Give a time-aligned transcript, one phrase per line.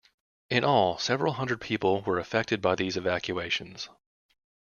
[0.49, 3.87] In all, several hundred people were affected by these evacuations.